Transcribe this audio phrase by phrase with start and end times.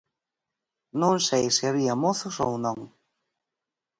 [1.01, 2.79] Non sei se había mozos ou non.